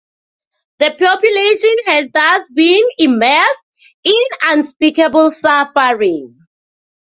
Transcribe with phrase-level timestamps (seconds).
[0.79, 3.59] The population has thus been immersed
[4.03, 6.39] in unspeakable suffering.